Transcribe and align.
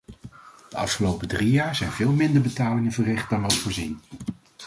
De 0.69 0.77
afgelopen 0.77 1.27
drie 1.27 1.51
jaar 1.51 1.75
zijn 1.75 1.91
veel 1.91 2.11
minder 2.11 2.41
betalingen 2.41 2.91
verricht 2.91 3.29
dan 3.29 3.41
was 3.41 3.57
voorzien. 3.59 3.99